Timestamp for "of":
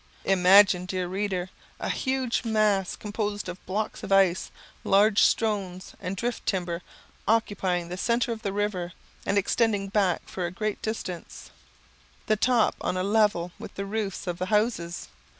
3.47-3.63, 4.01-4.11, 8.31-8.41, 14.25-14.39